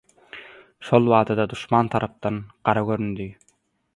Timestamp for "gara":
2.69-2.83